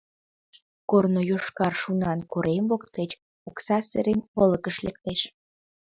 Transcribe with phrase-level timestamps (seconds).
[0.89, 3.11] Корно йошкар шунан корем воктеч
[3.49, 5.19] Окса-Серем олыкыш лектеш.